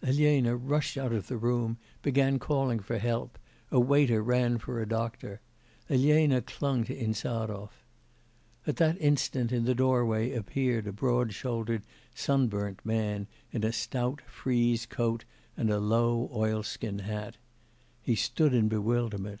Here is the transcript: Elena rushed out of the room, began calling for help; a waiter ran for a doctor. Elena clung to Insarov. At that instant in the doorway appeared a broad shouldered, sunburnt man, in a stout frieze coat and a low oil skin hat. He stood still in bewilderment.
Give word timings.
Elena 0.00 0.54
rushed 0.54 0.96
out 0.96 1.12
of 1.12 1.26
the 1.26 1.36
room, 1.36 1.76
began 2.02 2.38
calling 2.38 2.78
for 2.78 2.98
help; 2.98 3.36
a 3.72 3.80
waiter 3.80 4.22
ran 4.22 4.56
for 4.56 4.80
a 4.80 4.86
doctor. 4.86 5.40
Elena 5.90 6.40
clung 6.40 6.84
to 6.84 6.94
Insarov. 6.94 7.70
At 8.64 8.76
that 8.76 8.96
instant 9.00 9.50
in 9.50 9.64
the 9.64 9.74
doorway 9.74 10.34
appeared 10.34 10.86
a 10.86 10.92
broad 10.92 11.32
shouldered, 11.34 11.82
sunburnt 12.14 12.78
man, 12.86 13.26
in 13.50 13.64
a 13.64 13.72
stout 13.72 14.20
frieze 14.20 14.86
coat 14.86 15.24
and 15.56 15.68
a 15.68 15.80
low 15.80 16.30
oil 16.32 16.62
skin 16.62 17.00
hat. 17.00 17.36
He 18.00 18.14
stood 18.14 18.50
still 18.52 18.56
in 18.60 18.68
bewilderment. 18.68 19.40